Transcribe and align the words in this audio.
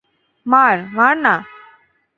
মার, 0.45 0.77
মার 0.97 1.15
না। 1.17 1.35